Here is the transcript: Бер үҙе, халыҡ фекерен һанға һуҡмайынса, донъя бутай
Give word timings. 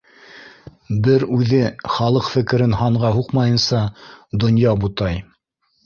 Бер 1.07 1.25
үҙе, 1.35 1.59
халыҡ 1.97 2.31
фекерен 2.37 2.75
һанға 2.81 3.15
һуҡмайынса, 3.19 3.87
донъя 4.45 4.79
бутай 4.85 5.27